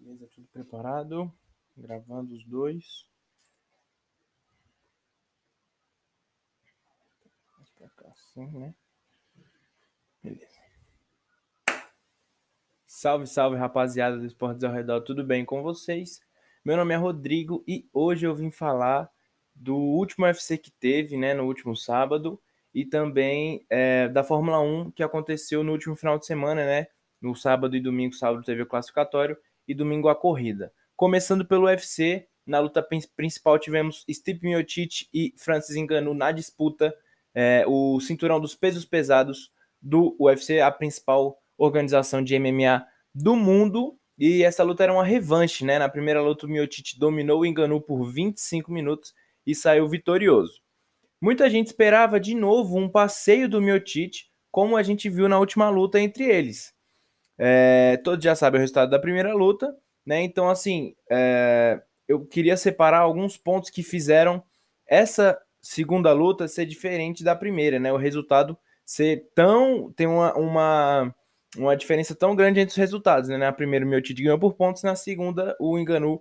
Beleza, 0.00 0.26
tudo 0.34 0.48
preparado? 0.48 1.30
Gravando 1.76 2.34
os 2.34 2.42
dois. 2.42 3.06
Mais 7.58 7.68
pra 7.72 7.88
cá 7.90 8.08
assim, 8.08 8.46
né? 8.46 8.74
Beleza. 10.22 10.58
Salve, 12.86 13.26
salve, 13.26 13.58
rapaziada 13.58 14.16
do 14.16 14.24
Esportes 14.24 14.64
ao 14.64 14.72
Redor, 14.72 15.02
tudo 15.02 15.22
bem 15.22 15.44
com 15.44 15.62
vocês? 15.62 16.22
Meu 16.64 16.78
nome 16.78 16.94
é 16.94 16.96
Rodrigo 16.96 17.62
e 17.68 17.86
hoje 17.92 18.26
eu 18.26 18.34
vim 18.34 18.50
falar 18.50 19.10
do 19.54 19.76
último 19.76 20.24
UFC 20.24 20.56
que 20.56 20.70
teve, 20.70 21.18
né, 21.18 21.34
no 21.34 21.44
último 21.44 21.76
sábado, 21.76 22.40
e 22.72 22.86
também 22.86 23.66
é, 23.68 24.08
da 24.08 24.24
Fórmula 24.24 24.60
1 24.60 24.92
que 24.92 25.02
aconteceu 25.02 25.62
no 25.62 25.72
último 25.72 25.94
final 25.94 26.18
de 26.18 26.24
semana, 26.24 26.64
né? 26.64 26.86
No 27.20 27.36
sábado 27.36 27.76
e 27.76 27.80
domingo, 27.80 28.14
sábado 28.14 28.42
teve 28.42 28.62
o 28.62 28.66
classificatório 28.66 29.36
e 29.70 29.74
domingo 29.74 30.08
a 30.08 30.16
corrida. 30.16 30.72
Começando 30.96 31.46
pelo 31.46 31.66
UFC, 31.66 32.26
na 32.44 32.58
luta 32.58 32.84
principal 33.16 33.56
tivemos 33.56 34.04
Stipe 34.10 34.44
Miocic 34.44 35.06
e 35.14 35.32
Francis 35.38 35.76
Ngannou 35.76 36.12
na 36.12 36.32
disputa 36.32 36.92
é, 37.32 37.64
o 37.68 38.00
cinturão 38.00 38.40
dos 38.40 38.56
pesos 38.56 38.84
pesados 38.84 39.52
do 39.80 40.16
UFC, 40.18 40.60
a 40.60 40.72
principal 40.72 41.38
organização 41.56 42.20
de 42.20 42.36
MMA 42.36 42.84
do 43.14 43.36
mundo. 43.36 43.96
E 44.18 44.42
essa 44.42 44.64
luta 44.64 44.82
era 44.82 44.92
uma 44.92 45.04
revanche, 45.04 45.64
né? 45.64 45.78
Na 45.78 45.88
primeira 45.88 46.20
luta, 46.20 46.46
o 46.46 46.48
Miocic 46.48 46.98
dominou 46.98 47.42
o 47.42 47.46
Ngannou 47.46 47.80
por 47.80 48.12
25 48.12 48.72
minutos 48.72 49.14
e 49.46 49.54
saiu 49.54 49.88
vitorioso. 49.88 50.60
Muita 51.22 51.48
gente 51.48 51.68
esperava 51.68 52.18
de 52.18 52.34
novo 52.34 52.76
um 52.76 52.88
passeio 52.88 53.48
do 53.48 53.62
Miocic, 53.62 54.24
como 54.50 54.76
a 54.76 54.82
gente 54.82 55.08
viu 55.08 55.28
na 55.28 55.38
última 55.38 55.70
luta 55.70 56.00
entre 56.00 56.24
eles. 56.24 56.74
É, 57.42 57.96
todos 58.04 58.22
já 58.22 58.34
sabem 58.34 58.58
o 58.58 58.60
resultado 58.60 58.90
da 58.90 58.98
primeira 58.98 59.32
luta, 59.32 59.74
né? 60.04 60.20
Então, 60.22 60.50
assim, 60.50 60.94
é, 61.10 61.80
eu 62.06 62.26
queria 62.26 62.54
separar 62.54 62.98
alguns 62.98 63.38
pontos 63.38 63.70
que 63.70 63.82
fizeram 63.82 64.42
essa 64.86 65.40
segunda 65.62 66.12
luta 66.12 66.46
ser 66.46 66.66
diferente 66.66 67.24
da 67.24 67.34
primeira, 67.34 67.78
né? 67.80 67.90
O 67.90 67.96
resultado 67.96 68.58
ser 68.84 69.26
tão. 69.34 69.90
tem 69.92 70.06
uma, 70.06 70.34
uma, 70.34 71.14
uma 71.56 71.74
diferença 71.74 72.14
tão 72.14 72.36
grande 72.36 72.60
entre 72.60 72.72
os 72.72 72.76
resultados, 72.76 73.30
né? 73.30 73.38
Na 73.38 73.52
primeira, 73.52 73.86
o 73.86 74.02
Tite 74.02 74.22
ganhou 74.22 74.38
por 74.38 74.52
pontos, 74.52 74.82
na 74.82 74.94
segunda, 74.94 75.56
o 75.58 75.78
Enganu 75.78 76.20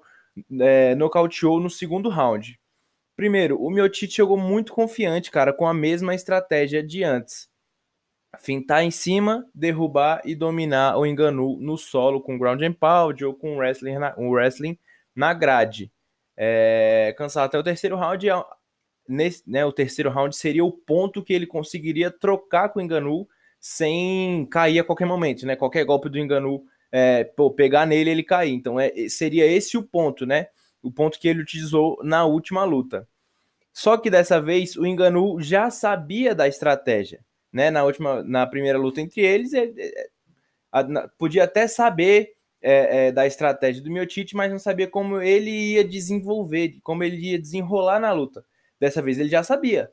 é, 0.61 0.95
nocauteou 0.95 1.59
no 1.59 1.69
segundo 1.69 2.07
round. 2.07 2.57
Primeiro, 3.17 3.61
o 3.61 3.69
Miotite 3.69 4.16
jogou 4.16 4.38
muito 4.38 4.72
confiante, 4.72 5.29
cara, 5.29 5.51
com 5.51 5.67
a 5.67 5.73
mesma 5.73 6.16
estratégia 6.16 6.81
de 6.81 7.03
antes 7.03 7.48
fintar 8.38 8.83
em 8.83 8.91
cima, 8.91 9.45
derrubar 9.53 10.22
e 10.23 10.35
dominar 10.35 10.97
o 10.97 11.05
Enganu 11.05 11.58
no 11.59 11.77
solo 11.77 12.22
com 12.22 12.38
ground 12.38 12.61
and 12.61 12.73
pound 12.73 13.23
ou 13.25 13.33
com 13.33 13.58
wrestling 13.58 13.97
na, 13.97 14.13
um 14.17 14.30
wrestling 14.30 14.77
na 15.16 15.33
grade. 15.33 15.91
É, 16.38 17.13
cansado 17.17 17.45
até 17.45 17.57
o 17.57 17.63
terceiro 17.63 17.95
round, 17.97 18.30
é 18.30 18.33
nesse, 19.07 19.44
né, 19.50 19.66
o 19.66 19.72
terceiro 19.72 20.09
round 20.09 20.35
seria 20.35 20.63
o 20.63 20.72
ponto 20.72 21.23
que 21.23 21.33
ele 21.33 21.47
conseguiria 21.47 22.11
trocar 22.11 22.69
com 22.69 22.80
o 22.80 22.81
Enganu 22.81 23.27
sem 23.59 24.45
cair 24.45 24.80
a 24.80 24.83
qualquer 24.83 25.05
momento, 25.05 25.45
né? 25.45 25.55
Qualquer 25.55 25.83
golpe 25.83 26.07
do 26.07 26.17
Enganu 26.17 26.63
é, 26.91 27.25
pô, 27.25 27.52
pegar 27.52 27.85
nele 27.85 28.11
ele 28.11 28.23
cair. 28.23 28.53
Então 28.53 28.80
é, 28.80 28.91
seria 29.09 29.45
esse 29.45 29.77
o 29.77 29.83
ponto, 29.83 30.25
né? 30.25 30.47
O 30.81 30.91
ponto 30.91 31.19
que 31.19 31.27
ele 31.27 31.41
utilizou 31.41 32.00
na 32.03 32.23
última 32.25 32.63
luta. 32.63 33.05
Só 33.73 33.97
que 33.97 34.09
dessa 34.09 34.39
vez 34.41 34.77
o 34.77 34.85
Enganu 34.85 35.41
já 35.41 35.69
sabia 35.69 36.33
da 36.33 36.47
estratégia 36.47 37.19
né, 37.52 37.72
na 37.72 37.83
última, 37.83 38.23
na 38.23 38.45
primeira 38.45 38.78
luta 38.78 39.02
entre 39.02 39.22
eles, 39.22 39.53
ele, 39.53 39.73
podia 41.17 41.44
até 41.44 41.67
saber 41.67 42.33
é, 42.61 43.08
é, 43.08 43.11
da 43.11 43.25
estratégia 43.25 43.81
do 43.81 43.91
Miotite, 43.91 44.36
mas 44.36 44.52
não 44.52 44.59
sabia 44.59 44.88
como 44.88 45.22
ele 45.22 45.50
ia 45.50 45.83
desenvolver, 45.83 46.78
como 46.83 47.03
ele 47.03 47.31
ia 47.31 47.39
desenrolar 47.39 48.00
na 48.00 48.11
luta. 48.11 48.45
Dessa 48.80 49.02
vez 49.02 49.19
ele 49.19 49.30
já 49.30 49.44
sabia, 49.44 49.91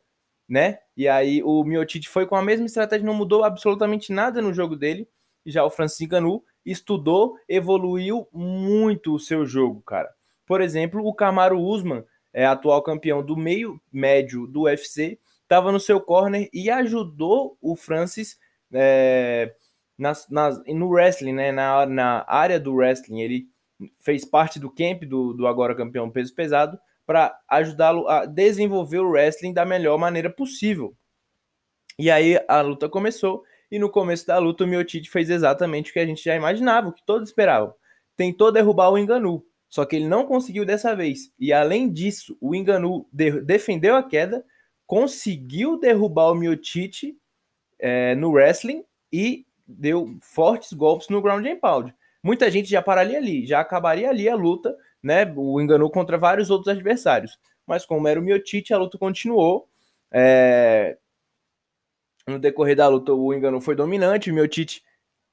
né? 0.49 0.79
E 0.97 1.09
aí 1.09 1.43
o 1.43 1.65
Miotite 1.65 2.09
foi 2.09 2.27
com 2.27 2.37
a 2.37 2.43
mesma 2.43 2.67
estratégia, 2.67 3.07
não 3.07 3.15
mudou 3.15 3.45
absolutamente 3.45 4.13
nada 4.13 4.43
no 4.43 4.53
jogo 4.53 4.77
dele. 4.77 5.09
Já 5.45 5.65
o 5.65 5.71
Francis 5.71 6.07
Ganu 6.09 6.43
estudou, 6.65 7.37
evoluiu 7.49 8.29
muito 8.33 9.15
o 9.15 9.19
seu 9.19 9.47
jogo, 9.47 9.81
cara. 9.83 10.09
Por 10.45 10.61
exemplo, 10.61 11.05
o 11.05 11.15
Camaro 11.15 11.61
Usman, 11.61 12.05
é 12.37 12.45
atual 12.45 12.83
campeão 12.83 13.25
do 13.25 13.35
meio 13.35 13.81
médio 13.91 14.47
do 14.47 14.65
UFC, 14.65 15.19
estava 15.47 15.71
no 15.71 15.79
seu 15.79 16.01
corner 16.01 16.49
e 16.53 16.69
ajudou 16.69 17.57
o 17.63 17.77
Francis 17.77 18.37
é, 18.73 19.55
nas, 19.97 20.29
nas, 20.29 20.61
no 20.67 20.89
wrestling, 20.89 21.33
né? 21.33 21.53
Na, 21.53 21.87
na 21.87 22.25
área 22.27 22.59
do 22.59 22.75
wrestling. 22.75 23.21
Ele 23.21 23.47
fez 24.01 24.25
parte 24.25 24.59
do 24.59 24.71
camp 24.71 25.05
do, 25.05 25.33
do 25.33 25.47
agora 25.47 25.75
campeão 25.75 26.11
peso 26.11 26.35
pesado 26.35 26.79
para 27.07 27.39
ajudá-lo 27.49 28.09
a 28.09 28.27
desenvolver 28.27 28.99
o 28.99 29.11
wrestling 29.11 29.53
da 29.53 29.65
melhor 29.65 29.97
maneira 29.97 30.29
possível. 30.29 30.95
E 31.99 32.11
aí 32.11 32.39
a 32.49 32.61
luta 32.61 32.89
começou, 32.89 33.45
e 33.71 33.79
no 33.79 33.89
começo 33.89 34.27
da 34.27 34.39
luta 34.39 34.65
o 34.65 34.67
Miotite 34.67 35.09
fez 35.09 35.31
exatamente 35.31 35.91
o 35.91 35.93
que 35.95 36.01
a 36.01 36.07
gente 36.07 36.23
já 36.23 36.35
imaginava, 36.35 36.89
o 36.89 36.93
que 36.93 37.05
todos 37.07 37.29
esperavam. 37.29 37.73
Tentou 38.17 38.51
derrubar 38.51 38.91
o 38.91 38.99
Enganu, 38.99 39.45
só 39.69 39.85
que 39.85 39.97
ele 39.97 40.09
não 40.09 40.27
conseguiu 40.27 40.65
dessa 40.65 40.97
vez. 40.97 41.33
E 41.39 41.53
além 41.53 41.91
disso, 41.91 42.37
o 42.41 42.55
Enganu 42.55 43.07
de 43.13 43.41
defendeu 43.41 43.95
a 43.95 44.03
queda, 44.03 44.45
conseguiu 44.87 45.79
derrubar 45.79 46.31
o 46.31 46.35
Miotite 46.35 47.17
é, 47.79 48.15
no 48.15 48.31
wrestling 48.31 48.85
e 49.13 49.47
deu 49.67 50.17
fortes 50.23 50.73
golpes 50.73 51.09
no 51.09 51.21
ground 51.21 51.45
and 51.47 51.57
pound. 51.57 51.95
Muita 52.23 52.51
gente 52.51 52.69
já 52.69 52.81
pararia 52.83 53.19
ali, 53.19 53.47
já 53.47 53.61
acabaria 53.61 54.09
ali 54.09 54.29
a 54.29 54.35
luta, 54.35 54.77
né? 55.03 55.33
O 55.37 55.61
enganou 55.61 55.91
contra 55.91 56.19
vários 56.19 56.51
outros 56.51 56.69
adversários. 56.69 57.39
Mas 57.67 57.85
como 57.85 58.07
era 58.09 58.19
o 58.19 58.23
Miotite, 58.23 58.73
a 58.73 58.79
luta 58.79 58.99
continuou. 58.99 59.69
É... 60.13 60.99
No 62.27 62.39
decorrer 62.39 62.77
da 62.77 62.89
luta, 62.89 63.13
o 63.13 63.33
enganou 63.33 63.61
foi 63.61 63.77
dominante. 63.77 64.31
O 64.31 64.35
Miotite 64.35 64.83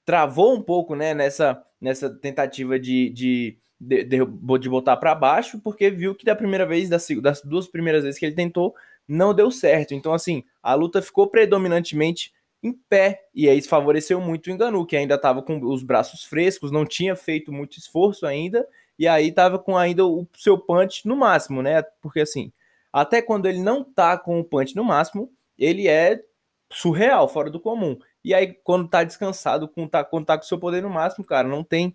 travou 0.06 0.53
um 0.53 0.62
pouco, 0.62 0.96
né? 0.96 1.14
Nessa, 1.14 1.64
nessa 1.81 2.09
tentativa 2.09 2.80
de, 2.80 3.09
de, 3.09 3.58
de, 3.80 4.03
de 4.03 4.70
botar 4.70 4.97
para 4.97 5.16
baixo, 5.16 5.59
porque 5.62 5.90
viu 5.90 6.14
que 6.14 6.25
da 6.25 6.35
primeira 6.35 6.66
vez, 6.66 6.90
das, 6.90 7.08
das 7.22 7.41
duas 7.41 7.68
primeiras 7.68 8.03
vezes 8.03 8.20
que 8.20 8.25
ele 8.25 8.35
tentou, 8.35 8.75
não 9.13 9.34
deu 9.34 9.51
certo. 9.51 9.94
Então, 9.94 10.13
assim, 10.13 10.44
a 10.62 10.74
luta 10.74 11.01
ficou 11.01 11.28
predominantemente 11.28 12.34
em 12.62 12.72
pé, 12.72 13.28
e 13.35 13.50
aí 13.50 13.62
favoreceu 13.62 14.22
muito 14.22 14.47
o 14.47 14.51
Enganu, 14.51 14.85
que 14.85 14.96
ainda 14.96 15.16
estava 15.16 15.41
com 15.41 15.59
os 15.66 15.84
braços 15.84 16.24
frescos, 16.24 16.72
não 16.72 16.85
tinha 16.85 17.13
feito 17.13 17.52
muito 17.52 17.78
esforço 17.78 18.25
ainda, 18.25 18.66
e 18.97 19.06
aí 19.06 19.28
estava 19.28 19.59
com 19.59 19.78
ainda 19.78 20.06
o 20.06 20.25
seu 20.38 20.57
punch 20.57 21.06
no 21.06 21.16
máximo, 21.16 21.62
né? 21.62 21.81
Porque 22.02 22.22
assim, 22.22 22.53
até 22.91 23.22
quando 23.22 23.47
ele 23.47 23.59
não 23.59 23.84
tá 23.84 24.18
com 24.18 24.40
o 24.40 24.44
punch 24.44 24.75
no 24.75 24.84
máximo, 24.84 25.29
ele 25.57 25.90
é 25.90 26.23
surreal, 26.72 27.28
fora 27.28 27.50
do 27.50 27.59
comum. 27.59 27.97
E 28.23 28.34
aí, 28.34 28.53
quando 28.63 28.88
tá 28.88 29.03
descansado, 29.03 29.68
quando 29.68 29.90
tá, 29.90 30.03
quando 30.03 30.25
tá 30.25 30.38
com 30.38 30.46
o 30.46 30.47
seu 30.47 30.57
poder 30.57 30.81
no 30.81 30.90
máximo, 30.90 31.25
cara, 31.25 31.47
não 31.47 31.63
tem 31.63 31.94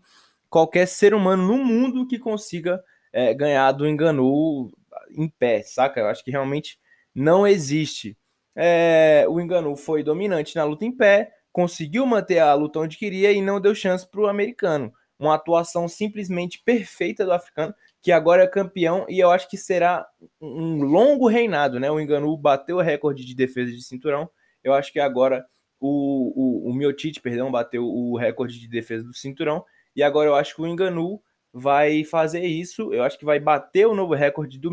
qualquer 0.50 0.86
ser 0.86 1.14
humano 1.14 1.46
no 1.46 1.56
mundo 1.64 2.06
que 2.06 2.18
consiga 2.18 2.82
é, 3.12 3.32
ganhar 3.32 3.72
do 3.72 3.88
Enganu 3.88 4.70
em 5.10 5.28
pé, 5.28 5.62
saca? 5.62 6.00
Eu 6.00 6.06
acho 6.08 6.22
que 6.22 6.30
realmente 6.30 6.78
não 7.18 7.46
existe. 7.46 8.16
É, 8.56 9.26
o 9.28 9.40
Enganu 9.40 9.76
foi 9.76 10.02
dominante 10.02 10.54
na 10.54 10.64
luta 10.64 10.84
em 10.84 10.92
pé, 10.92 11.32
conseguiu 11.52 12.06
manter 12.06 12.38
a 12.38 12.54
luta 12.54 12.78
onde 12.78 12.96
queria 12.96 13.32
e 13.32 13.42
não 13.42 13.60
deu 13.60 13.74
chance 13.74 14.08
para 14.08 14.20
o 14.20 14.28
americano. 14.28 14.92
Uma 15.18 15.34
atuação 15.34 15.88
simplesmente 15.88 16.62
perfeita 16.64 17.24
do 17.24 17.32
africano, 17.32 17.74
que 18.00 18.12
agora 18.12 18.44
é 18.44 18.46
campeão 18.46 19.04
e 19.08 19.18
eu 19.18 19.32
acho 19.32 19.50
que 19.50 19.56
será 19.56 20.06
um 20.40 20.84
longo 20.84 21.26
reinado, 21.26 21.80
né? 21.80 21.90
O 21.90 21.98
Enganu 21.98 22.36
bateu 22.36 22.76
o 22.76 22.82
recorde 22.82 23.24
de 23.24 23.34
defesa 23.34 23.72
de 23.72 23.82
cinturão. 23.82 24.30
Eu 24.62 24.72
acho 24.72 24.92
que 24.92 25.00
agora 25.00 25.44
o, 25.80 26.68
o, 26.68 26.70
o 26.70 26.74
Miotite, 26.74 27.20
perdão, 27.20 27.50
bateu 27.50 27.84
o 27.84 28.16
recorde 28.16 28.60
de 28.60 28.68
defesa 28.68 29.04
do 29.04 29.14
cinturão. 29.14 29.64
E 29.94 30.04
agora 30.04 30.28
eu 30.28 30.36
acho 30.36 30.54
que 30.54 30.62
o 30.62 30.66
Enganu 30.68 31.20
vai 31.52 32.04
fazer 32.04 32.44
isso. 32.44 32.94
Eu 32.94 33.02
acho 33.02 33.18
que 33.18 33.24
vai 33.24 33.40
bater 33.40 33.88
o 33.88 33.94
novo 33.94 34.14
recorde 34.14 34.56
do 34.56 34.70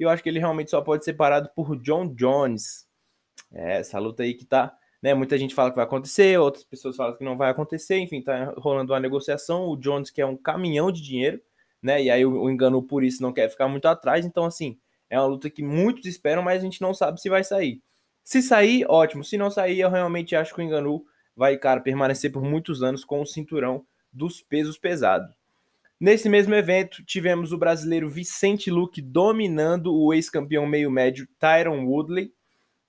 Miotite 0.00 0.04
eu 0.04 0.08
acho 0.08 0.22
que 0.22 0.28
ele 0.28 0.38
realmente 0.38 0.70
só 0.70 0.80
pode 0.80 1.04
ser 1.04 1.14
parado 1.14 1.50
por 1.54 1.76
John 1.76 2.14
Jones. 2.14 2.86
É, 3.52 3.78
essa 3.78 3.98
luta 3.98 4.22
aí 4.22 4.34
que 4.34 4.44
tá. 4.44 4.76
Né, 5.02 5.14
muita 5.14 5.38
gente 5.38 5.54
fala 5.54 5.70
que 5.70 5.76
vai 5.76 5.84
acontecer, 5.86 6.38
outras 6.38 6.62
pessoas 6.62 6.94
falam 6.94 7.16
que 7.16 7.24
não 7.24 7.34
vai 7.34 7.50
acontecer, 7.50 7.98
enfim, 7.98 8.20
tá 8.20 8.52
rolando 8.58 8.92
uma 8.92 9.00
negociação. 9.00 9.66
O 9.68 9.76
Jones, 9.76 10.10
que 10.10 10.20
é 10.20 10.26
um 10.26 10.36
caminhão 10.36 10.92
de 10.92 11.00
dinheiro, 11.00 11.40
né? 11.82 12.02
E 12.02 12.10
aí 12.10 12.24
o, 12.24 12.42
o 12.42 12.50
engano 12.50 12.82
por 12.82 13.02
isso 13.02 13.22
não 13.22 13.32
quer 13.32 13.48
ficar 13.48 13.66
muito 13.66 13.86
atrás. 13.86 14.26
Então, 14.26 14.44
assim, 14.44 14.78
é 15.08 15.18
uma 15.18 15.26
luta 15.26 15.48
que 15.48 15.62
muitos 15.62 16.04
esperam, 16.06 16.42
mas 16.42 16.60
a 16.60 16.64
gente 16.64 16.82
não 16.82 16.92
sabe 16.92 17.20
se 17.20 17.30
vai 17.30 17.42
sair. 17.42 17.82
Se 18.22 18.42
sair, 18.42 18.84
ótimo. 18.88 19.24
Se 19.24 19.38
não 19.38 19.50
sair, 19.50 19.80
eu 19.80 19.90
realmente 19.90 20.36
acho 20.36 20.54
que 20.54 20.60
o 20.60 20.62
Enganu 20.62 21.02
vai, 21.34 21.56
cara, 21.56 21.80
permanecer 21.80 22.30
por 22.30 22.42
muitos 22.42 22.82
anos 22.82 23.04
com 23.04 23.22
o 23.22 23.26
cinturão 23.26 23.86
dos 24.12 24.42
pesos 24.42 24.76
pesados. 24.76 25.34
Nesse 26.00 26.30
mesmo 26.30 26.54
evento, 26.54 27.04
tivemos 27.04 27.52
o 27.52 27.58
brasileiro 27.58 28.08
Vicente 28.08 28.70
Luque 28.70 29.02
dominando 29.02 29.94
o 29.94 30.14
ex-campeão 30.14 30.64
meio-médio 30.64 31.28
Tyron 31.38 31.84
Woodley, 31.84 32.32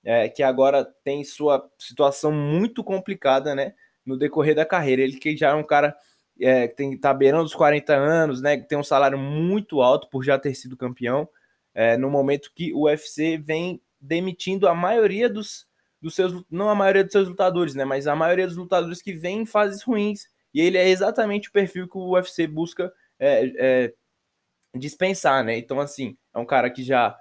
é, 0.02 0.30
que 0.30 0.42
agora 0.42 0.82
tem 1.04 1.22
sua 1.22 1.70
situação 1.78 2.32
muito 2.32 2.82
complicada, 2.82 3.54
né? 3.54 3.74
No 4.04 4.16
decorrer 4.16 4.54
da 4.54 4.64
carreira. 4.64 5.02
Ele 5.02 5.18
que 5.18 5.36
já 5.36 5.50
é 5.50 5.54
um 5.54 5.62
cara 5.62 5.94
é, 6.40 6.66
tem 6.66 6.96
tá 6.96 7.12
beirando 7.12 7.44
os 7.44 7.54
40 7.54 7.94
anos, 7.94 8.40
né? 8.40 8.56
Tem 8.56 8.78
um 8.78 8.82
salário 8.82 9.18
muito 9.18 9.82
alto 9.82 10.08
por 10.08 10.24
já 10.24 10.38
ter 10.38 10.54
sido 10.54 10.74
campeão. 10.74 11.28
É, 11.74 11.98
no 11.98 12.10
momento 12.10 12.50
que 12.54 12.72
o 12.72 12.84
UFC 12.84 13.36
vem 13.36 13.78
demitindo 14.00 14.66
a 14.66 14.74
maioria 14.74 15.28
dos, 15.28 15.66
dos 16.00 16.14
seus, 16.14 16.42
não 16.50 16.70
a 16.70 16.74
maioria 16.74 17.04
dos 17.04 17.12
seus 17.12 17.28
lutadores, 17.28 17.74
né? 17.74 17.84
Mas 17.84 18.06
a 18.06 18.16
maioria 18.16 18.46
dos 18.46 18.56
lutadores 18.56 19.02
que 19.02 19.12
vêm 19.12 19.42
em 19.42 19.46
fases 19.46 19.82
ruins. 19.82 20.28
E 20.54 20.62
ele 20.62 20.78
é 20.78 20.88
exatamente 20.88 21.50
o 21.50 21.52
perfil 21.52 21.86
que 21.86 21.98
o 21.98 22.12
UFC 22.14 22.46
busca 22.46 22.90
é, 23.22 23.52
é, 23.56 23.94
dispensar, 24.74 25.44
né? 25.44 25.56
Então, 25.56 25.78
assim, 25.78 26.16
é 26.34 26.38
um 26.38 26.44
cara 26.44 26.68
que 26.68 26.82
já 26.82 27.16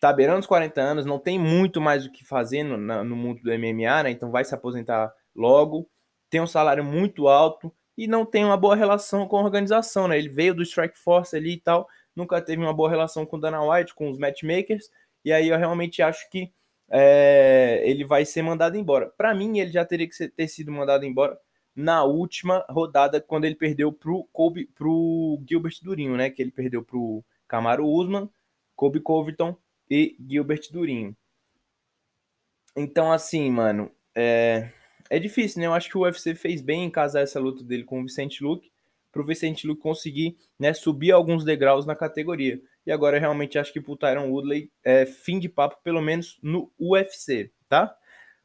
tá 0.00 0.12
beirando 0.12 0.40
os 0.40 0.46
40 0.46 0.80
anos, 0.80 1.06
não 1.06 1.18
tem 1.18 1.38
muito 1.38 1.80
mais 1.80 2.06
o 2.06 2.12
que 2.12 2.24
fazer 2.24 2.62
no, 2.62 2.76
no 2.76 3.16
mundo 3.16 3.42
do 3.42 3.50
MMA, 3.50 4.04
né? 4.04 4.10
Então 4.10 4.30
vai 4.30 4.44
se 4.44 4.54
aposentar 4.54 5.12
logo, 5.34 5.88
tem 6.30 6.40
um 6.40 6.46
salário 6.46 6.84
muito 6.84 7.28
alto 7.28 7.74
e 7.96 8.06
não 8.06 8.24
tem 8.24 8.44
uma 8.44 8.56
boa 8.56 8.76
relação 8.76 9.26
com 9.26 9.36
a 9.38 9.42
organização, 9.42 10.06
né? 10.06 10.16
Ele 10.18 10.28
veio 10.28 10.54
do 10.54 10.62
Strike 10.62 10.98
Force 10.98 11.34
ali 11.34 11.54
e 11.54 11.60
tal, 11.60 11.88
nunca 12.14 12.40
teve 12.40 12.62
uma 12.62 12.74
boa 12.74 12.90
relação 12.90 13.26
com 13.26 13.36
o 13.36 13.40
Dana 13.40 13.62
White, 13.62 13.94
com 13.94 14.08
os 14.08 14.18
matchmakers, 14.18 14.88
e 15.24 15.32
aí 15.32 15.48
eu 15.48 15.58
realmente 15.58 16.02
acho 16.02 16.28
que 16.30 16.52
é, 16.88 17.82
ele 17.84 18.04
vai 18.04 18.24
ser 18.24 18.42
mandado 18.42 18.76
embora. 18.76 19.10
Para 19.16 19.34
mim, 19.34 19.58
ele 19.58 19.72
já 19.72 19.84
teria 19.84 20.08
que 20.08 20.28
ter 20.28 20.48
sido 20.48 20.70
mandado 20.70 21.04
embora 21.04 21.36
na 21.76 22.02
última 22.04 22.64
rodada, 22.70 23.20
quando 23.20 23.44
ele 23.44 23.54
perdeu 23.54 23.92
pro, 23.92 24.24
Kobe, 24.32 24.64
pro 24.74 25.38
Gilbert 25.46 25.76
Durinho, 25.82 26.16
né? 26.16 26.30
Que 26.30 26.40
ele 26.40 26.50
perdeu 26.50 26.82
pro 26.82 27.22
Camaro 27.46 27.86
Usman, 27.86 28.30
Kobe 28.74 28.98
Covington 28.98 29.54
e 29.90 30.16
Gilbert 30.26 30.62
Durinho. 30.72 31.14
Então, 32.74 33.12
assim, 33.12 33.50
mano, 33.50 33.90
é, 34.14 34.70
é 35.10 35.18
difícil, 35.18 35.60
né? 35.60 35.66
Eu 35.66 35.74
acho 35.74 35.90
que 35.90 35.98
o 35.98 36.02
UFC 36.02 36.34
fez 36.34 36.62
bem 36.62 36.84
em 36.84 36.90
casar 36.90 37.20
essa 37.20 37.38
luta 37.38 37.62
dele 37.62 37.84
com 37.84 38.00
o 38.00 38.04
Vicente 38.04 38.42
Luke, 38.42 38.72
para 39.12 39.22
o 39.22 39.26
Vicente 39.26 39.66
Luke 39.66 39.80
conseguir 39.80 40.36
né, 40.58 40.72
subir 40.74 41.12
alguns 41.12 41.44
degraus 41.44 41.86
na 41.86 41.94
categoria. 41.94 42.60
E 42.86 42.92
agora 42.92 43.18
realmente 43.18 43.58
acho 43.58 43.72
que 43.72 43.80
pro 43.80 43.96
Tyron 43.96 44.30
Woodley 44.30 44.70
é 44.82 45.04
fim 45.06 45.38
de 45.38 45.48
papo, 45.48 45.78
pelo 45.82 46.00
menos 46.00 46.38
no 46.42 46.70
UFC, 46.78 47.50
tá? 47.68 47.94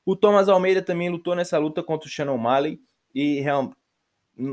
O 0.05 0.15
Thomas 0.15 0.49
Almeida 0.49 0.81
também 0.81 1.09
lutou 1.09 1.35
nessa 1.35 1.57
luta 1.57 1.83
contra 1.83 2.07
o 2.07 2.11
Shannon 2.11 2.37
Malley 2.37 2.81
e 3.13 3.39
realmente 3.41 3.75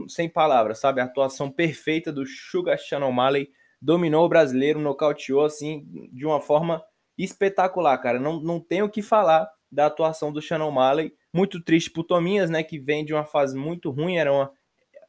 sem 0.09 0.29
palavras, 0.29 0.79
sabe? 0.79 1.01
A 1.01 1.05
atuação 1.05 1.51
perfeita 1.51 2.13
do 2.13 2.27
Sugar 2.27 2.79
Shannon 2.79 3.13
Malley 3.13 3.51
dominou 3.81 4.25
o 4.25 4.29
brasileiro, 4.29 4.81
nocauteou 4.81 5.45
assim 5.45 5.87
de 6.13 6.27
uma 6.27 6.41
forma 6.41 6.83
espetacular, 7.17 7.97
cara. 7.99 8.19
Não, 8.19 8.41
não 8.41 8.61
tenho 8.61 8.87
o 8.87 8.91
que 8.91 9.03
falar 9.03 9.49
da 9.71 9.87
atuação 9.87 10.33
do 10.33 10.43
Shannon 10.43 10.71
Malley. 10.71 11.15
Muito 11.33 11.63
triste 11.63 11.91
pro 11.91 12.05
Tominhas, 12.05 12.51
né? 12.51 12.63
Que 12.63 12.79
vem 12.79 13.05
de 13.05 13.13
uma 13.13 13.25
fase 13.25 13.57
muito 13.57 13.91
ruim, 13.91 14.17
era 14.17 14.33
uma. 14.33 14.51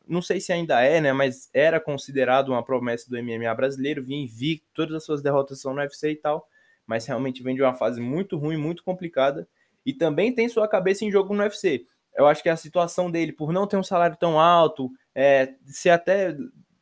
Não 0.07 0.21
sei 0.21 0.39
se 0.39 0.51
ainda 0.51 0.81
é, 0.81 0.99
né? 0.99 1.13
Mas 1.13 1.49
era 1.53 1.79
considerado 1.79 2.49
uma 2.49 2.63
promessa 2.63 3.09
do 3.09 3.21
MMA 3.21 3.53
brasileiro, 3.53 4.03
vinha 4.03 4.23
invicto, 4.23 4.67
todas 4.73 4.95
as 4.95 5.05
suas 5.05 5.21
derrotas 5.21 5.61
são 5.61 5.73
no 5.73 5.81
UFC 5.81 6.11
e 6.11 6.15
tal. 6.15 6.47
Mas 6.85 7.05
realmente 7.05 7.43
vem 7.43 7.55
de 7.55 7.61
uma 7.61 7.75
fase 7.75 8.01
muito 8.01 8.37
ruim, 8.37 8.57
muito 8.57 8.83
complicada. 8.83 9.47
E 9.85 9.93
também 9.93 10.33
tem 10.33 10.49
sua 10.49 10.67
cabeça 10.67 11.05
em 11.05 11.11
jogo 11.11 11.33
no 11.33 11.43
UFC. 11.43 11.85
Eu 12.15 12.27
acho 12.27 12.43
que 12.43 12.49
a 12.49 12.57
situação 12.57 13.09
dele, 13.09 13.31
por 13.31 13.51
não 13.51 13.67
ter 13.67 13.77
um 13.77 13.83
salário 13.83 14.17
tão 14.17 14.39
alto, 14.39 14.91
é, 15.15 15.53
se 15.65 15.89
até 15.89 16.35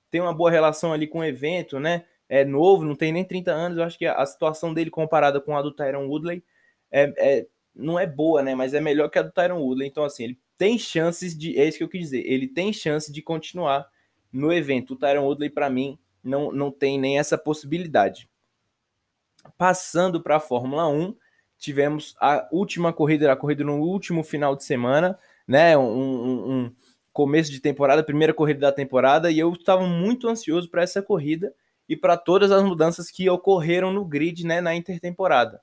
tem 0.09 0.21
uma 0.21 0.33
boa 0.33 0.50
relação 0.50 0.94
ali 0.94 1.07
com 1.07 1.19
o 1.19 1.24
evento, 1.24 1.79
né? 1.79 2.06
É 2.29 2.44
novo, 2.44 2.83
não 2.83 2.95
tem 2.95 3.12
nem 3.12 3.24
30 3.24 3.51
anos. 3.51 3.77
Eu 3.77 3.83
acho 3.83 3.97
que 3.97 4.06
a 4.06 4.25
situação 4.25 4.74
dele 4.74 4.89
comparada 4.89 5.39
com 5.39 5.56
a 5.56 5.62
do 5.62 5.71
Tyron 5.71 6.07
Woodley 6.07 6.44
é, 6.91 7.13
é, 7.18 7.47
não 7.75 8.00
é 8.00 8.06
boa, 8.06 8.41
né? 8.41 8.56
Mas 8.56 8.74
é 8.74 8.81
melhor 8.81 9.09
que 9.09 9.19
a 9.19 9.21
do 9.21 9.31
Tyron 9.31 9.62
Woodley. 9.62 9.88
Então, 9.88 10.03
assim, 10.03 10.24
ele 10.25 10.39
tem 10.57 10.77
chances 10.77 11.38
de. 11.38 11.57
É 11.57 11.65
isso 11.65 11.77
que 11.77 11.83
eu 11.83 11.89
quis 11.89 12.01
dizer. 12.01 12.24
Ele 12.25 12.47
tem 12.47 12.74
chance 12.74 13.12
de 13.12 13.21
continuar 13.21 13.88
no 14.31 14.51
evento. 14.51 14.94
O 14.94 14.97
Tyron 14.97 15.24
Woodley, 15.24 15.50
para 15.50 15.69
mim, 15.69 15.97
não, 16.24 16.51
não 16.51 16.71
tem 16.71 17.00
nem 17.00 17.19
essa 17.19 17.38
possibilidade. 17.38 18.29
Passando 19.57 20.21
para 20.21 20.38
a 20.38 20.41
Fórmula 20.41 20.89
1, 20.89 21.15
tivemos 21.57 22.15
a 22.19 22.48
última 22.51 22.94
corrida, 22.94 23.31
a 23.31 23.36
corrida 23.36 23.63
no 23.63 23.77
último 23.80 24.24
final 24.24 24.56
de 24.56 24.63
semana, 24.63 25.18
né? 25.48 25.77
Um, 25.77 25.81
um, 25.81 26.51
um 26.51 26.71
começo 27.18 27.51
de 27.51 27.59
temporada, 27.59 28.04
primeira 28.04 28.33
corrida 28.33 28.59
da 28.59 28.71
temporada, 28.71 29.31
e 29.31 29.39
eu 29.39 29.51
estava 29.51 29.88
muito 29.88 30.27
ansioso 30.27 30.69
para 30.69 30.83
essa 30.83 31.01
corrida 31.01 31.51
e 31.89 31.95
para 31.95 32.15
todas 32.15 32.51
as 32.51 32.62
mudanças 32.62 33.09
que 33.09 33.27
ocorreram 33.27 33.92
no 33.92 34.06
grid 34.06 34.45
né, 34.45 34.62
na 34.62 34.75
intertemporada. 34.75 35.59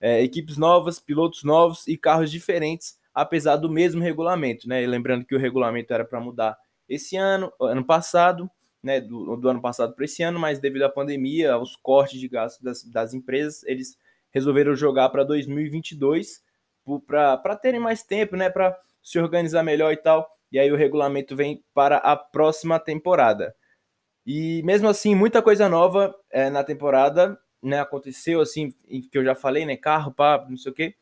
É, 0.00 0.22
equipes 0.22 0.56
novas, 0.58 1.00
pilotos 1.00 1.44
novos 1.44 1.86
e 1.86 1.96
carros 1.96 2.30
diferentes, 2.30 2.98
apesar 3.14 3.56
do 3.56 3.70
mesmo 3.70 4.02
regulamento. 4.02 4.68
Né? 4.68 4.82
E 4.82 4.86
lembrando 4.86 5.24
que 5.24 5.34
o 5.34 5.38
regulamento 5.38 5.94
era 5.94 6.04
para 6.04 6.20
mudar 6.20 6.58
esse 6.86 7.16
ano, 7.16 7.50
ano 7.60 7.84
passado, 7.84 8.50
né, 8.82 9.00
do, 9.00 9.36
do 9.36 9.48
ano 9.48 9.60
passado 9.60 9.94
para 9.94 10.04
esse 10.04 10.22
ano, 10.22 10.38
mas 10.38 10.58
devido 10.58 10.82
à 10.82 10.88
pandemia, 10.88 11.54
aos 11.54 11.74
cortes 11.76 12.20
de 12.20 12.28
gastos 12.28 12.62
das, 12.62 12.84
das 12.84 13.14
empresas, 13.14 13.62
eles 13.64 13.96
resolveram 14.30 14.74
jogar 14.74 15.08
para 15.08 15.24
2022 15.24 16.42
para 17.06 17.56
terem 17.56 17.80
mais 17.80 18.02
tempo, 18.02 18.36
né, 18.36 18.48
para 18.48 18.76
se 19.02 19.18
organizar 19.18 19.62
melhor 19.62 19.92
e 19.92 19.96
tal 19.96 20.28
e 20.50 20.58
aí 20.58 20.72
o 20.72 20.76
regulamento 20.76 21.36
vem 21.36 21.62
para 21.74 21.98
a 21.98 22.16
próxima 22.16 22.80
temporada. 22.80 23.54
E 24.26 24.62
mesmo 24.62 24.88
assim, 24.88 25.14
muita 25.14 25.42
coisa 25.42 25.68
nova 25.68 26.14
é, 26.30 26.50
na 26.50 26.64
temporada, 26.64 27.38
né? 27.62 27.80
Aconteceu 27.80 28.40
assim, 28.40 28.72
que 29.10 29.18
eu 29.18 29.24
já 29.24 29.34
falei, 29.34 29.66
né? 29.66 29.76
Carro, 29.76 30.12
papo, 30.12 30.50
não 30.50 30.56
sei 30.56 30.72
o 30.72 30.74
quê. 30.74 30.94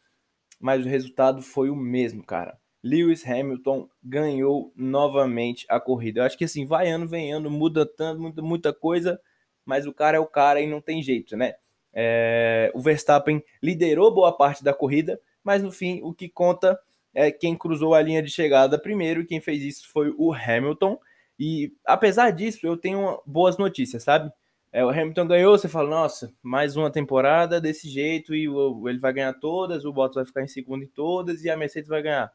Mas 0.61 0.85
o 0.85 0.89
resultado 0.89 1.43
foi 1.43 1.71
o 1.71 1.77
mesmo, 1.77 2.25
cara. 2.25 2.59
Lewis 2.83 3.27
Hamilton 3.27 3.89
ganhou 4.03 4.73
novamente 4.77 5.67
a 5.69 5.81
corrida. 5.81 6.21
Eu 6.21 6.25
acho 6.25 6.39
que 6.39 6.45
assim, 6.45 6.65
vai 6.65 6.89
ano, 6.89 7.07
vem 7.07 7.33
ano, 7.33 7.51
muda 7.51 7.85
tanto, 7.85 8.21
muita, 8.21 8.43
muita 8.43 8.73
coisa, 8.73 9.21
mas 9.65 9.87
o 9.87 9.93
cara 9.93 10.17
é 10.17 10.21
o 10.21 10.27
cara 10.27 10.61
e 10.61 10.67
não 10.67 10.81
tem 10.81 11.03
jeito, 11.03 11.37
né? 11.37 11.55
É, 11.99 12.71
o 12.75 12.81
Verstappen 12.81 13.43
liderou 13.63 14.13
boa 14.13 14.37
parte 14.37 14.63
da 14.63 14.75
corrida, 14.75 15.19
mas 15.43 15.63
no 15.63 15.73
fim 15.73 16.03
o 16.03 16.13
que 16.13 16.29
conta 16.29 16.79
é 17.15 17.31
quem 17.31 17.57
cruzou 17.57 17.95
a 17.95 18.03
linha 18.03 18.23
de 18.23 18.31
chegada 18.31 18.79
primeiro, 18.79 19.23
e 19.23 19.25
quem 19.25 19.41
fez 19.41 19.63
isso 19.63 19.91
foi 19.91 20.15
o 20.19 20.31
Hamilton. 20.31 21.01
E 21.41 21.73
apesar 21.87 22.31
disso, 22.33 22.67
eu 22.67 22.77
tenho 22.77 23.23
boas 23.25 23.57
notícias, 23.57 24.03
sabe? 24.03 24.31
É, 24.71 24.85
o 24.85 24.91
Hamilton 24.91 25.27
ganhou, 25.27 25.57
você 25.57 25.71
fala, 25.71 25.89
nossa, 25.89 26.31
mais 26.43 26.77
uma 26.77 26.91
temporada 26.91 27.59
desse 27.59 27.89
jeito 27.89 28.35
e 28.35 28.47
o, 28.47 28.87
ele 28.87 28.99
vai 28.99 29.15
ganhar 29.15 29.33
todas, 29.33 29.87
o 29.87 29.93
Bottas 29.93 30.17
vai 30.17 30.27
ficar 30.27 30.43
em 30.43 30.49
segundo 30.49 30.85
em 30.85 30.89
todas 30.89 31.43
e 31.43 31.49
a 31.49 31.57
Mercedes 31.57 31.89
vai 31.89 32.03
ganhar. 32.03 32.31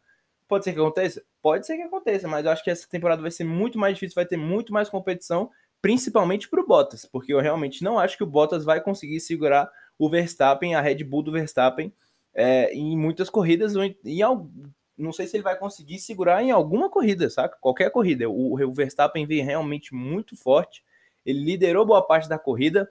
Pode 0.47 0.63
ser 0.63 0.73
que 0.73 0.79
aconteça? 0.79 1.23
Pode 1.39 1.67
ser 1.67 1.77
que 1.77 1.83
aconteça, 1.83 2.27
mas 2.27 2.43
eu 2.43 2.51
acho 2.51 2.63
que 2.63 2.71
essa 2.71 2.89
temporada 2.89 3.21
vai 3.21 3.29
ser 3.29 3.43
muito 3.43 3.77
mais 3.77 3.93
difícil, 3.93 4.15
vai 4.15 4.25
ter 4.25 4.37
muito 4.37 4.73
mais 4.73 4.89
competição, 4.89 5.51
principalmente 5.81 6.47
para 6.47 6.61
o 6.61 6.67
Bottas, 6.67 7.05
porque 7.05 7.33
eu 7.33 7.39
realmente 7.39 7.83
não 7.83 7.97
acho 7.97 8.15
que 8.15 8.23
o 8.23 8.27
Bottas 8.27 8.63
vai 8.63 8.81
conseguir 8.81 9.19
segurar 9.19 9.69
o 9.97 10.09
Verstappen, 10.09 10.75
a 10.75 10.81
Red 10.81 11.03
Bull 11.03 11.23
do 11.23 11.31
Verstappen, 11.31 11.93
é, 12.33 12.73
em 12.73 12.97
muitas 12.97 13.29
corridas, 13.29 13.75
em, 13.75 13.95
não 14.97 15.11
sei 15.11 15.27
se 15.27 15.35
ele 15.35 15.43
vai 15.43 15.57
conseguir 15.57 15.99
segurar 15.99 16.43
em 16.43 16.51
alguma 16.51 16.89
corrida, 16.89 17.29
saca? 17.29 17.57
Qualquer 17.59 17.89
corrida. 17.89 18.29
O, 18.29 18.53
o 18.53 18.73
Verstappen 18.73 19.25
veio 19.25 19.43
realmente 19.43 19.93
muito 19.93 20.37
forte. 20.37 20.83
Ele 21.25 21.43
liderou 21.43 21.85
boa 21.85 22.05
parte 22.05 22.29
da 22.29 22.37
corrida. 22.37 22.89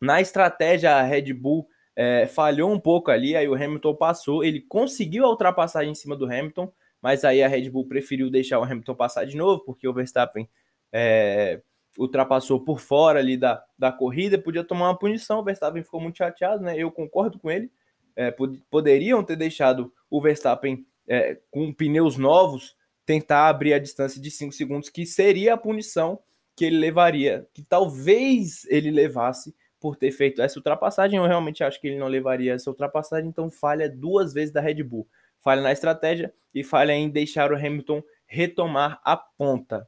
Na 0.00 0.20
estratégia, 0.20 0.96
a 0.96 1.02
Red 1.02 1.32
Bull 1.32 1.66
é, 1.96 2.26
falhou 2.26 2.70
um 2.70 2.78
pouco 2.78 3.10
ali, 3.10 3.34
aí 3.34 3.48
o 3.48 3.54
Hamilton 3.54 3.94
passou. 3.94 4.44
Ele 4.44 4.60
conseguiu 4.60 5.24
a 5.24 5.30
ultrapassagem 5.30 5.92
em 5.92 5.94
cima 5.94 6.16
do 6.16 6.26
Hamilton, 6.26 6.70
mas 7.00 7.24
aí 7.24 7.42
a 7.42 7.48
Red 7.48 7.70
Bull 7.70 7.86
preferiu 7.86 8.30
deixar 8.30 8.58
o 8.58 8.64
Hamilton 8.64 8.94
passar 8.94 9.24
de 9.24 9.36
novo, 9.36 9.64
porque 9.64 9.88
o 9.88 9.92
Verstappen 9.92 10.48
é, 10.92 11.60
ultrapassou 11.98 12.60
por 12.60 12.80
fora 12.80 13.18
ali 13.18 13.36
da, 13.36 13.62
da 13.78 13.92
corrida, 13.92 14.38
podia 14.38 14.64
tomar 14.64 14.88
uma 14.88 14.98
punição. 14.98 15.40
O 15.40 15.44
Verstappen 15.44 15.82
ficou 15.82 16.00
muito 16.00 16.18
chateado, 16.18 16.62
né? 16.62 16.76
Eu 16.76 16.90
concordo 16.90 17.38
com 17.38 17.50
ele 17.50 17.70
é, 18.16 18.30
pod 18.30 18.60
poderiam 18.70 19.22
ter 19.22 19.36
deixado 19.36 19.92
o 20.10 20.20
Verstappen 20.20 20.86
é, 21.08 21.38
com 21.50 21.72
pneus 21.72 22.16
novos 22.16 22.76
tentar 23.04 23.48
abrir 23.48 23.74
a 23.74 23.78
distância 23.78 24.20
de 24.20 24.30
5 24.30 24.52
segundos, 24.52 24.88
que 24.88 25.04
seria 25.04 25.54
a 25.54 25.58
punição 25.58 26.18
que 26.56 26.64
ele 26.64 26.78
levaria, 26.78 27.46
que 27.52 27.62
talvez 27.62 28.64
ele 28.66 28.90
levasse 28.90 29.54
por 29.78 29.96
ter 29.96 30.10
feito 30.10 30.40
essa 30.40 30.58
ultrapassagem. 30.58 31.18
Eu 31.18 31.26
realmente 31.26 31.62
acho 31.62 31.78
que 31.80 31.88
ele 31.88 31.98
não 31.98 32.06
levaria 32.06 32.54
essa 32.54 32.70
ultrapassagem, 32.70 33.28
então 33.28 33.50
falha 33.50 33.90
duas 33.90 34.32
vezes 34.32 34.52
da 34.52 34.60
Red 34.60 34.82
Bull. 34.82 35.06
Falha 35.40 35.60
na 35.60 35.72
estratégia 35.72 36.32
e 36.54 36.64
falha 36.64 36.92
em 36.92 37.10
deixar 37.10 37.52
o 37.52 37.56
Hamilton 37.56 38.02
retomar 38.26 38.98
a 39.04 39.16
ponta. 39.16 39.86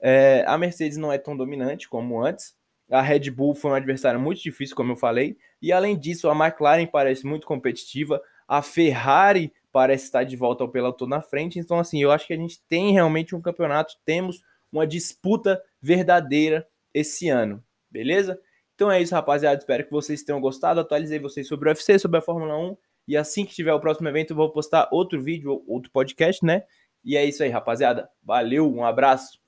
É, 0.00 0.44
a 0.46 0.56
Mercedes 0.58 0.98
não 0.98 1.12
é 1.12 1.18
tão 1.18 1.36
dominante 1.36 1.88
como 1.88 2.22
antes, 2.22 2.54
a 2.90 3.02
Red 3.02 3.30
Bull 3.30 3.54
foi 3.54 3.72
um 3.72 3.74
adversário 3.74 4.20
muito 4.20 4.40
difícil, 4.40 4.76
como 4.76 4.92
eu 4.92 4.96
falei. 4.96 5.36
E 5.60 5.72
além 5.72 5.98
disso, 5.98 6.28
a 6.30 6.34
McLaren 6.34 6.86
parece 6.86 7.26
muito 7.26 7.46
competitiva. 7.46 8.22
A 8.46 8.62
Ferrari 8.62 9.52
parece 9.72 10.04
estar 10.04 10.24
de 10.24 10.36
volta 10.36 10.62
ao 10.62 10.70
pelotão 10.70 11.06
na 11.06 11.20
frente. 11.20 11.58
Então, 11.58 11.78
assim, 11.78 12.00
eu 12.00 12.12
acho 12.12 12.26
que 12.26 12.32
a 12.32 12.36
gente 12.36 12.60
tem 12.68 12.92
realmente 12.92 13.34
um 13.34 13.40
campeonato, 13.40 13.94
temos 14.04 14.40
uma 14.70 14.86
disputa 14.86 15.60
verdadeira 15.82 16.66
esse 16.94 17.28
ano. 17.28 17.62
Beleza? 17.90 18.40
Então 18.74 18.90
é 18.90 19.00
isso, 19.00 19.14
rapaziada. 19.14 19.58
Espero 19.58 19.84
que 19.84 19.90
vocês 19.90 20.22
tenham 20.22 20.40
gostado. 20.40 20.80
Atualizei 20.80 21.18
vocês 21.18 21.48
sobre 21.48 21.68
o 21.68 21.72
UFC, 21.72 21.98
sobre 21.98 22.18
a 22.18 22.22
Fórmula 22.22 22.56
1. 22.56 22.76
E 23.08 23.16
assim 23.16 23.44
que 23.44 23.54
tiver 23.54 23.72
o 23.72 23.80
próximo 23.80 24.08
evento, 24.08 24.30
eu 24.30 24.36
vou 24.36 24.50
postar 24.50 24.88
outro 24.92 25.20
vídeo, 25.20 25.64
outro 25.66 25.90
podcast, 25.90 26.44
né? 26.44 26.62
E 27.04 27.16
é 27.16 27.24
isso 27.24 27.42
aí, 27.42 27.48
rapaziada. 27.48 28.08
Valeu, 28.22 28.72
um 28.72 28.84
abraço. 28.84 29.40